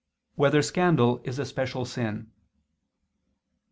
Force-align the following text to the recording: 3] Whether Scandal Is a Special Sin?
3] 0.35 0.41
Whether 0.41 0.61
Scandal 0.63 1.21
Is 1.25 1.37
a 1.37 1.45
Special 1.45 1.85
Sin? 1.85 2.31